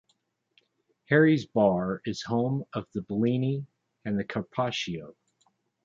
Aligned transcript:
Harry's 1.09 1.45
Bar 1.45 2.01
is 2.05 2.23
home 2.23 2.65
of 2.73 2.87
the 2.91 3.03
Bellini 3.03 3.67
and 4.03 4.27
Carpaccio. 4.27 5.15